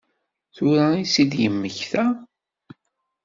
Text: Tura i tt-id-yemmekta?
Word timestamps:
Tura 0.55 0.85
i 0.97 1.03
tt-id-yemmekta? 1.05 2.05